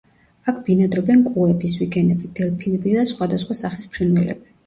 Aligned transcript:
აქ 0.51 0.61
ბინადრობენ 0.69 1.19
კუები, 1.25 1.69
ზვიგენები, 1.75 2.31
დელფინები 2.39 2.97
და 3.01 3.05
სხვადასხვა 3.13 3.61
სახის 3.63 3.93
ფრინველები. 3.97 4.53